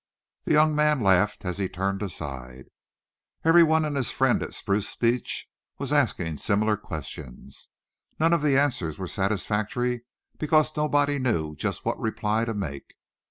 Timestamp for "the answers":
8.41-8.97